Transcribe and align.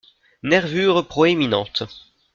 Nervures 0.41 1.07
proéminentes. 1.07 1.83